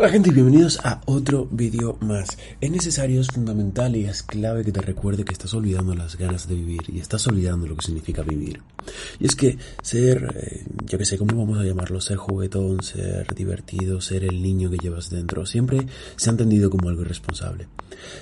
[0.00, 2.38] Hola gente y bienvenidos a otro vídeo más.
[2.60, 6.46] Es necesario, es fundamental y es clave que te recuerde que estás olvidando las ganas
[6.46, 8.62] de vivir y estás olvidando lo que significa vivir.
[9.18, 12.00] Y es que ser, eh, yo que sé, ¿cómo vamos a llamarlo?
[12.00, 15.84] Ser juguetón, ser divertido, ser el niño que llevas dentro, siempre
[16.14, 17.66] se ha entendido como algo irresponsable.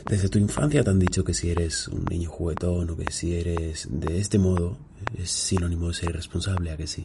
[0.08, 3.34] Desde tu infancia te han dicho que si eres un niño juguetón o que si
[3.34, 4.79] eres de este modo
[5.18, 7.04] es sinónimo de ser irresponsable, a que sí.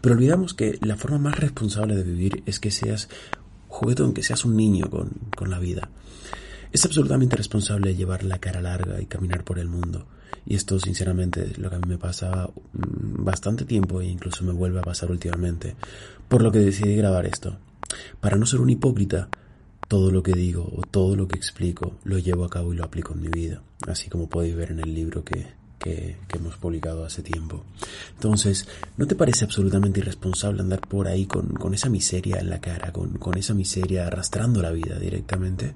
[0.00, 3.08] Pero olvidamos que la forma más responsable de vivir es que seas
[3.72, 5.88] juguetón, que seas un niño con, con la vida.
[6.70, 10.06] Es absolutamente responsable llevar la cara larga y caminar por el mundo.
[10.44, 14.44] Y esto, sinceramente, es lo que a mí me pasa mm, bastante tiempo e incluso
[14.44, 15.74] me vuelve a pasar últimamente.
[16.28, 17.58] Por lo que decidí grabar esto.
[18.20, 19.28] Para no ser un hipócrita,
[19.88, 22.84] todo lo que digo o todo lo que explico lo llevo a cabo y lo
[22.84, 23.62] aplico en mi vida.
[23.86, 25.48] Así como podéis ver en el libro que,
[25.82, 27.64] que, hemos publicado hace tiempo.
[28.14, 32.60] Entonces, ¿no te parece absolutamente irresponsable andar por ahí con, con esa miseria en la
[32.60, 35.74] cara, con, con esa miseria arrastrando la vida directamente?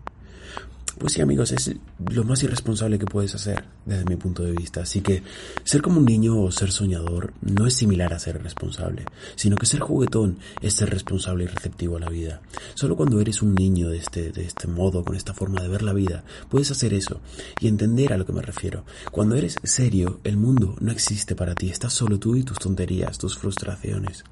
[0.99, 1.75] Pues sí, amigos, es
[2.11, 4.81] lo más irresponsable que puedes hacer desde mi punto de vista.
[4.81, 5.23] Así que
[5.63, 9.67] ser como un niño o ser soñador no es similar a ser responsable, sino que
[9.67, 12.41] ser juguetón es ser responsable y receptivo a la vida.
[12.75, 15.83] Solo cuando eres un niño de este, de este modo, con esta forma de ver
[15.83, 17.21] la vida, puedes hacer eso
[17.61, 18.87] y entender a lo que me refiero.
[19.11, 23.19] Cuando eres serio, el mundo no existe para ti, estás solo tú y tus tonterías,
[23.19, 24.25] tus frustraciones.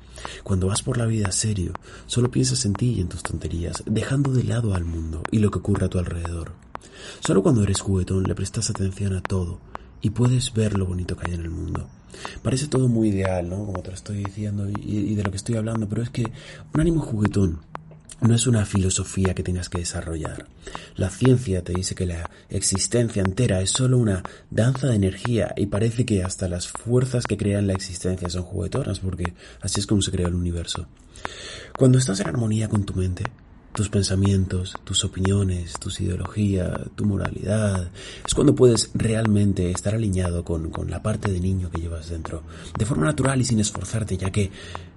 [0.42, 1.72] Cuando vas por la vida serio,
[2.06, 5.50] solo piensas en ti y en tus tonterías, dejando de lado al mundo y lo
[5.50, 6.53] que ocurre a tu alrededor.
[7.20, 9.60] Solo cuando eres juguetón le prestas atención a todo
[10.00, 11.88] y puedes ver lo bonito que hay en el mundo.
[12.42, 13.66] Parece todo muy ideal, ¿no?
[13.66, 16.30] Como te lo estoy diciendo y, y de lo que estoy hablando, pero es que
[16.72, 17.60] un ánimo juguetón
[18.20, 20.46] no es una filosofía que tengas que desarrollar.
[20.96, 25.66] La ciencia te dice que la existencia entera es solo una danza de energía y
[25.66, 30.02] parece que hasta las fuerzas que crean la existencia son juguetonas porque así es como
[30.02, 30.86] se crea el universo.
[31.76, 33.24] Cuando estás en armonía con tu mente,
[33.74, 37.90] tus pensamientos, tus opiniones, tus ideologías, tu moralidad.
[38.24, 42.44] Es cuando puedes realmente estar alineado con, con, la parte de niño que llevas dentro,
[42.78, 44.50] de forma natural y sin esforzarte, ya que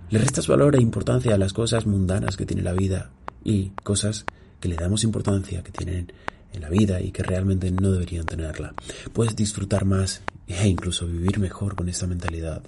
[0.09, 3.09] le restas valor e importancia a las cosas mundanas que tiene la vida
[3.43, 4.25] y cosas
[4.59, 6.13] que le damos importancia que tienen
[6.53, 8.73] en la vida y que realmente no deberían tenerla.
[9.11, 12.61] Puedes disfrutar más e incluso vivir mejor con esta mentalidad.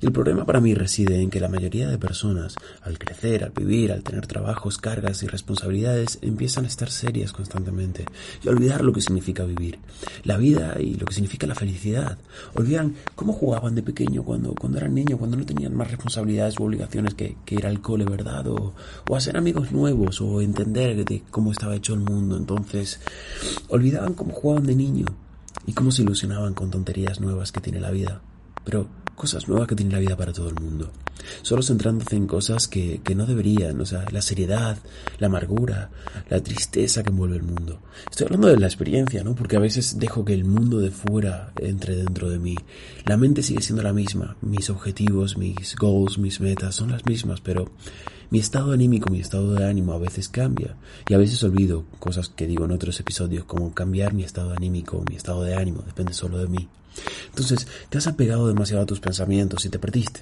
[0.00, 3.50] Y el problema para mí reside en que la mayoría de personas, al crecer, al
[3.50, 8.04] vivir, al tener trabajos, cargas y responsabilidades, empiezan a estar serias constantemente
[8.42, 9.78] y a olvidar lo que significa vivir,
[10.22, 12.18] la vida y lo que significa la felicidad.
[12.54, 16.64] Olvidan cómo jugaban de pequeño cuando, cuando eran niños, cuando no tenían más responsabilidades u
[16.64, 18.46] obligaciones que, que ir al cole, ¿verdad?
[18.46, 18.74] O,
[19.08, 22.36] o hacer amigos nuevos o entender de cómo estaba hecho el mundo.
[22.36, 23.00] Entonces,
[23.68, 25.06] olvidaban cómo jugaban de niño
[25.64, 28.20] y cómo se ilusionaban con tonterías nuevas que tiene la vida.
[28.64, 30.92] Pero cosas nuevas que tiene la vida para todo el mundo.
[31.42, 34.78] Solo centrándose en cosas que, que, no deberían, o sea, la seriedad,
[35.18, 35.90] la amargura,
[36.28, 37.80] la tristeza que envuelve el mundo.
[38.08, 39.34] Estoy hablando de la experiencia, ¿no?
[39.34, 42.56] Porque a veces dejo que el mundo de fuera entre dentro de mí.
[43.06, 47.40] La mente sigue siendo la misma, mis objetivos, mis goals, mis metas son las mismas,
[47.40, 47.70] pero
[48.28, 50.76] mi estado anímico, mi estado de ánimo a veces cambia
[51.08, 55.02] y a veces olvido cosas que digo en otros episodios como cambiar mi estado anímico,
[55.08, 56.68] mi estado de ánimo, depende solo de mí.
[57.28, 60.20] Entonces, te has apegado demasiado a tus pensamientos y te perdiste.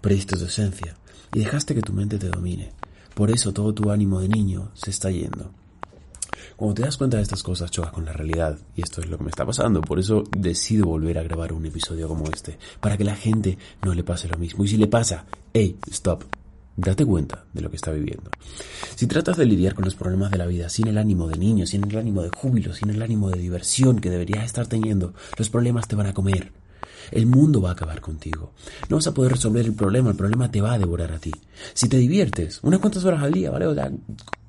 [0.00, 0.96] Perdiste tu esencia
[1.34, 2.72] y dejaste que tu mente te domine.
[3.14, 5.52] Por eso todo tu ánimo de niño se está yendo.
[6.56, 8.58] Cuando te das cuenta de estas cosas, chocas con la realidad.
[8.76, 9.80] Y esto es lo que me está pasando.
[9.80, 12.58] Por eso decido volver a grabar un episodio como este.
[12.80, 14.64] Para que la gente no le pase lo mismo.
[14.64, 16.24] Y si le pasa, hey, stop.
[16.76, 18.30] Date cuenta de lo que está viviendo.
[18.94, 21.66] Si tratas de lidiar con los problemas de la vida sin el ánimo de niño,
[21.66, 25.50] sin el ánimo de júbilo, sin el ánimo de diversión que deberías estar teniendo, los
[25.50, 26.52] problemas te van a comer.
[27.10, 28.52] El mundo va a acabar contigo.
[28.88, 31.32] No vas a poder resolver el problema, el problema te va a devorar a ti.
[31.74, 33.66] Si te diviertes, unas cuantas horas al día, ¿vale?
[33.66, 33.90] O sea,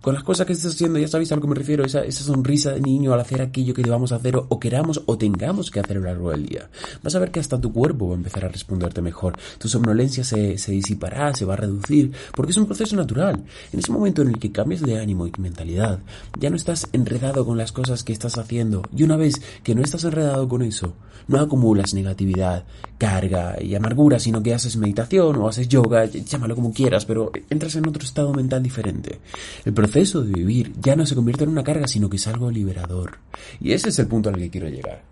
[0.03, 2.25] con las cosas que estás haciendo, ya sabéis a lo que me refiero, esa, esa
[2.25, 5.79] sonrisa de niño al hacer aquello que debamos hacer o, o, queramos o tengamos que
[5.79, 6.69] hacer a lo largo del día.
[7.01, 9.37] Vas a ver que hasta tu cuerpo va a empezar a responderte mejor.
[9.57, 13.45] Tu somnolencia se, se disipará, se va a reducir, porque es un proceso natural.
[13.71, 15.99] En ese momento en el que cambias de ánimo y mentalidad,
[16.37, 18.83] ya no estás enredado con las cosas que estás haciendo.
[18.93, 20.95] Y una vez que no estás enredado con eso,
[21.29, 22.65] no acumulas negatividad,
[23.03, 27.75] carga y amargura, sino que haces meditación o haces yoga, llámalo como quieras, pero entras
[27.75, 29.19] en otro estado mental diferente.
[29.65, 32.49] El proceso de vivir ya no se convierte en una carga, sino que es algo
[32.49, 33.17] liberador.
[33.59, 35.03] Y ese es el punto al que quiero llegar.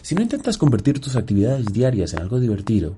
[0.00, 2.96] Si no intentas convertir tus actividades diarias en algo divertido,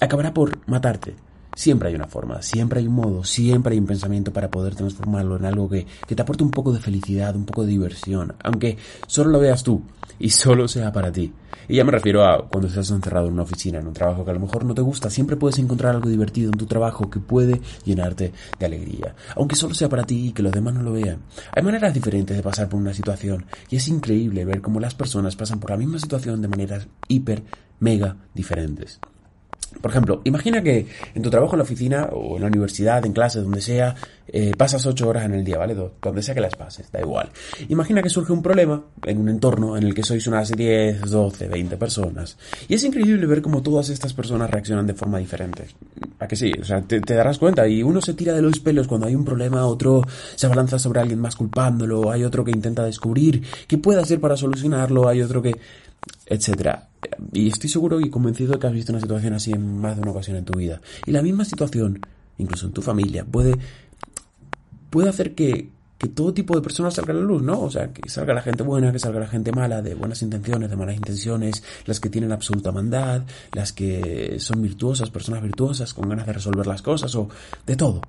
[0.00, 1.14] acabará por matarte.
[1.54, 5.36] Siempre hay una forma, siempre hay un modo, siempre hay un pensamiento para poder transformarlo
[5.36, 8.78] en algo que, que, te aporte un poco de felicidad, un poco de diversión, aunque
[9.06, 9.82] solo lo veas tú
[10.18, 11.32] y solo sea para ti.
[11.68, 14.30] Y ya me refiero a cuando estás encerrado en una oficina, en un trabajo que
[14.30, 17.20] a lo mejor no te gusta, siempre puedes encontrar algo divertido en tu trabajo que
[17.20, 20.92] puede llenarte de alegría, aunque solo sea para ti y que los demás no lo
[20.92, 21.18] vean.
[21.54, 25.36] Hay maneras diferentes de pasar por una situación y es increíble ver cómo las personas
[25.36, 27.42] pasan por la misma situación de maneras hiper,
[27.78, 29.00] mega diferentes.
[29.82, 33.12] Por ejemplo, imagina que en tu trabajo en la oficina o en la universidad, en
[33.12, 33.94] clase, donde sea,
[34.28, 35.74] eh, pasas ocho horas en el día, ¿vale?
[35.74, 37.30] Donde sea que las pases, da igual.
[37.68, 41.48] Imagina que surge un problema en un entorno en el que sois unas 10, 12,
[41.48, 42.38] 20 personas.
[42.68, 45.66] Y es increíble ver cómo todas estas personas reaccionan de forma diferente.
[46.20, 46.52] ¿A que sí?
[46.60, 47.66] O sea, te, te darás cuenta.
[47.66, 50.02] Y uno se tira de los pelos cuando hay un problema, otro
[50.36, 54.36] se abalanza sobre alguien más culpándolo, hay otro que intenta descubrir qué puede hacer para
[54.36, 55.56] solucionarlo, hay otro que
[56.26, 56.88] etcétera.
[57.32, 60.02] Y estoy seguro y convencido de que has visto una situación así en más de
[60.02, 60.80] una ocasión en tu vida.
[61.06, 62.00] Y la misma situación,
[62.38, 63.56] incluso en tu familia, puede,
[64.90, 67.60] puede hacer que, que todo tipo de personas salgan a la luz, ¿no?
[67.60, 70.70] O sea, que salga la gente buena, que salga la gente mala, de buenas intenciones,
[70.70, 73.22] de malas intenciones, las que tienen absoluta maldad,
[73.52, 77.28] las que son virtuosas, personas virtuosas, con ganas de resolver las cosas, o
[77.66, 78.00] de todo.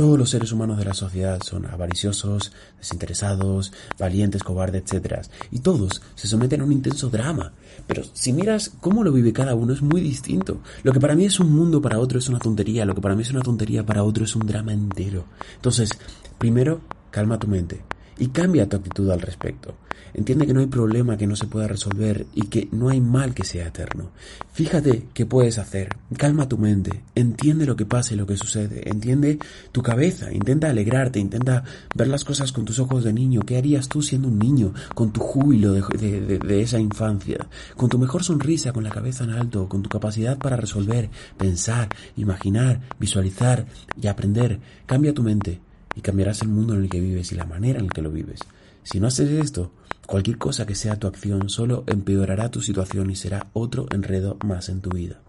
[0.00, 5.26] Todos los seres humanos de la sociedad son avariciosos, desinteresados, valientes, cobardes, etc.
[5.50, 7.52] Y todos se someten a un intenso drama.
[7.86, 10.62] Pero si miras cómo lo vive cada uno es muy distinto.
[10.84, 12.86] Lo que para mí es un mundo, para otro es una tontería.
[12.86, 15.26] Lo que para mí es una tontería, para otro es un drama entero.
[15.56, 15.90] Entonces,
[16.38, 16.80] primero,
[17.10, 17.82] calma tu mente
[18.20, 19.74] y cambia tu actitud al respecto.
[20.12, 23.32] Entiende que no hay problema que no se pueda resolver y que no hay mal
[23.32, 24.10] que sea eterno.
[24.52, 25.96] Fíjate qué puedes hacer.
[26.16, 27.02] Calma tu mente.
[27.14, 28.88] Entiende lo que pasa y lo que sucede.
[28.88, 29.38] Entiende
[29.72, 30.32] tu cabeza.
[30.32, 31.20] Intenta alegrarte.
[31.20, 31.64] Intenta
[31.94, 33.42] ver las cosas con tus ojos de niño.
[33.42, 34.74] ¿Qué harías tú siendo un niño?
[34.94, 37.46] Con tu júbilo de, de esa infancia.
[37.76, 39.68] Con tu mejor sonrisa, con la cabeza en alto.
[39.68, 41.08] Con tu capacidad para resolver,
[41.38, 43.66] pensar, imaginar, visualizar
[44.00, 44.58] y aprender.
[44.86, 45.60] Cambia tu mente
[45.94, 48.10] y cambiarás el mundo en el que vives y la manera en la que lo
[48.10, 48.40] vives.
[48.82, 49.72] Si no haces esto,
[50.06, 54.68] cualquier cosa que sea tu acción solo empeorará tu situación y será otro enredo más
[54.68, 55.20] en tu vida.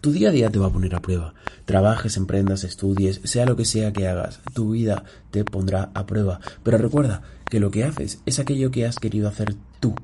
[0.00, 1.34] Tu día a día te va a poner a prueba.
[1.64, 6.40] Trabajes, emprendas, estudies, sea lo que sea que hagas, tu vida te pondrá a prueba.
[6.62, 9.94] Pero recuerda que lo que haces es aquello que has querido hacer tú.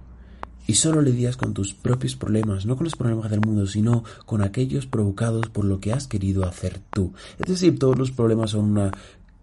[0.67, 4.43] Y solo lidias con tus propios problemas, no con los problemas del mundo, sino con
[4.43, 7.13] aquellos provocados por lo que has querido hacer tú.
[7.39, 8.93] Es decir, todos los problemas son una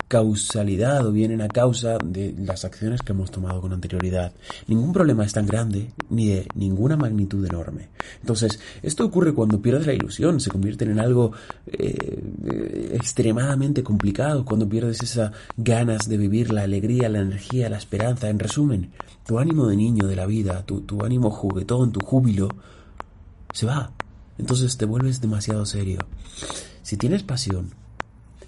[0.10, 4.34] causalidad o vienen a causa de las acciones que hemos tomado con anterioridad.
[4.68, 7.90] Ningún problema es tan grande ni de ninguna magnitud enorme.
[8.20, 11.32] Entonces, esto ocurre cuando pierdes la ilusión, se convierte en algo
[11.68, 18.30] eh, extremadamente complicado, cuando pierdes esas ganas de vivir, la alegría, la energía, la esperanza.
[18.30, 18.90] En resumen,
[19.28, 22.50] tu ánimo de niño de la vida, tu, tu ánimo juguetón, tu júbilo,
[23.54, 23.92] se va.
[24.40, 26.00] Entonces te vuelves demasiado serio.
[26.82, 27.76] Si tienes pasión,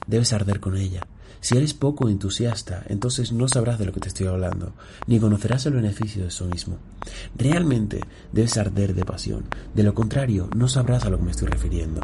[0.08, 1.06] debes arder con ella.
[1.42, 4.74] Si eres poco entusiasta, entonces no sabrás de lo que te estoy hablando,
[5.08, 6.78] ni conocerás el beneficio de eso mismo.
[7.36, 8.02] Realmente
[8.32, 12.02] debes arder de pasión, de lo contrario no sabrás a lo que me estoy refiriendo.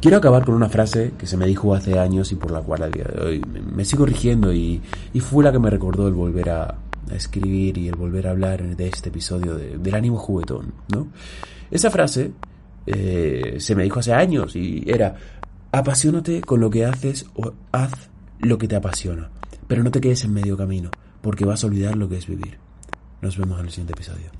[0.00, 2.82] Quiero acabar con una frase que se me dijo hace años y por la cual
[2.82, 4.82] a día de hoy me sigo rigiendo y,
[5.20, 6.78] fue la que me recordó el volver a,
[7.12, 11.08] escribir y el volver a hablar de este episodio del ánimo juguetón, ¿no?
[11.70, 12.32] Esa frase
[12.86, 15.14] eh, se me dijo hace años y era
[15.72, 18.11] apasionate con lo que haces o haz
[18.42, 19.30] lo que te apasiona,
[19.68, 20.90] pero no te quedes en medio camino,
[21.20, 22.58] porque vas a olvidar lo que es vivir.
[23.20, 24.30] Nos vemos en el siguiente episodio.